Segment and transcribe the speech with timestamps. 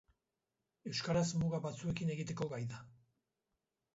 [0.91, 2.83] Euskaraz muga batzuekin egiteko gai da.